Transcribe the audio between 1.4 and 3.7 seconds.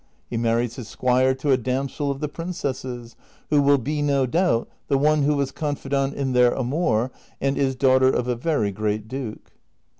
a damsel of the princess's, who